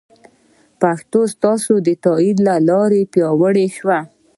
[0.81, 3.95] پښتو به ستاسو د تایید له لارې پیاوړې شي.